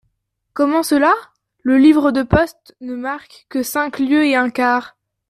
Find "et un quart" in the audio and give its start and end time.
4.25-4.97